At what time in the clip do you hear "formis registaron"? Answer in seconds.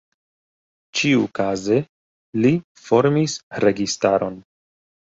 2.89-4.43